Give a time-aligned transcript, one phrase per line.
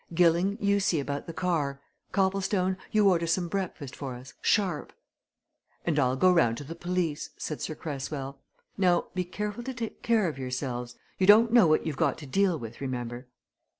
[0.15, 1.79] Gilling, you see about the car.
[2.11, 4.93] Copplestone, you order some breakfast for us sharp."
[5.85, 8.39] "And I'll go round to the police," said Sir Cresswell.
[8.79, 12.25] "Now, be careful to take care of yourselves you don't know what you've got to
[12.25, 13.27] deal with, remember."